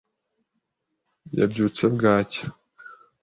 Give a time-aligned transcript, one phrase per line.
[1.37, 2.45] yabyutse bwacya.